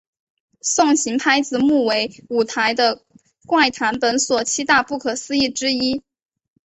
[0.63, 3.03] 送行拍子木为舞台的
[3.45, 6.01] 怪谈本所七大不可思议之一。